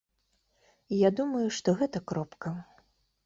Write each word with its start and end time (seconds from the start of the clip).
Я 0.99 1.09
думаю, 1.19 1.43
што 1.57 1.69
гэта 1.81 1.97
кропка. 2.13 2.55